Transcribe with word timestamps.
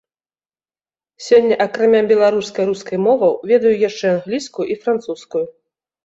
Сёння 1.25 1.55
акрамя 1.65 1.99
беларускай, 2.11 2.63
рускай 2.69 2.97
моваў, 3.07 3.33
ведаю 3.51 3.73
яшчэ 3.89 4.05
англійскую 4.15 4.65
і 4.77 4.79
французскую. 4.87 5.43